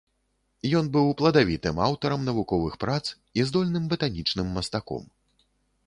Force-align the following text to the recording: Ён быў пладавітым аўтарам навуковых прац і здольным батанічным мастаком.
Ён 0.79 0.85
быў 0.95 1.11
пладавітым 1.19 1.83
аўтарам 1.89 2.25
навуковых 2.31 2.73
прац 2.87 3.01
і 3.41 3.49
здольным 3.51 3.83
батанічным 3.93 4.47
мастаком. 4.59 5.03